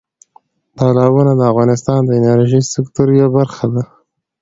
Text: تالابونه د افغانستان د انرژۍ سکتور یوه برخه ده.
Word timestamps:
تالابونه 0.77 1.31
د 1.35 1.41
افغانستان 1.51 1.99
د 2.05 2.09
انرژۍ 2.19 2.61
سکتور 2.73 3.07
یوه 3.17 3.29
برخه 3.37 3.65
ده. 3.73 3.83